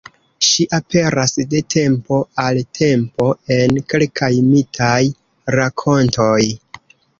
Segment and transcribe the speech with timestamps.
[0.45, 4.99] Ŝi aperas de tempo al tempo en kelkaj mitaj
[5.61, 6.43] rakontoj.